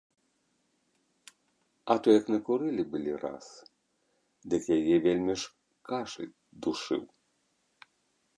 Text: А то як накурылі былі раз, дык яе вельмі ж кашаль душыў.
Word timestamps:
А 1.93 1.97
то 2.07 2.15
як 2.19 2.25
накурылі 2.35 2.83
былі 2.93 3.13
раз, 3.25 3.45
дык 4.55 4.63
яе 4.79 4.95
вельмі 5.05 5.35
ж 5.43 5.53
кашаль 5.91 6.35
душыў. 6.69 7.03